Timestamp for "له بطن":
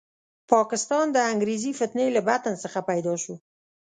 2.15-2.53